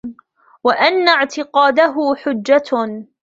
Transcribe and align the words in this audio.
وَأَنَّ 0.63 1.07
اعْتِقَادَهُ 1.09 1.95
حُجَّةٌ 2.17 3.05